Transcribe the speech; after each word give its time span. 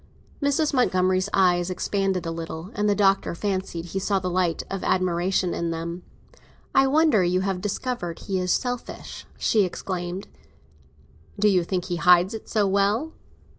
Mrs. 0.41 0.73
Montgomery's 0.73 1.29
eyes 1.31 1.69
expanded 1.69 2.25
a 2.25 2.31
little, 2.31 2.71
and 2.73 2.89
the 2.89 2.95
Doctor 2.95 3.35
fancied 3.35 3.85
he 3.85 3.99
saw 3.99 4.17
the 4.17 4.31
light 4.31 4.63
of 4.67 4.83
admiration 4.83 5.53
in 5.53 5.69
them. 5.69 6.01
"I 6.73 6.87
wonder 6.87 7.23
you 7.23 7.41
have 7.41 7.61
discovered 7.61 8.17
he 8.17 8.39
is 8.39 8.51
selfish!" 8.51 9.27
she 9.37 9.63
exclaimed. 9.63 10.27
"Do 11.39 11.47
you 11.47 11.63
think 11.63 11.85
he 11.85 11.97
hides 11.97 12.33
it 12.33 12.49
so 12.49 12.65
well?" 12.65 13.11